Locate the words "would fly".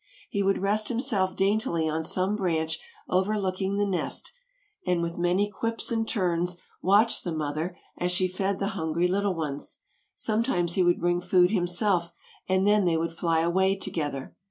12.97-13.41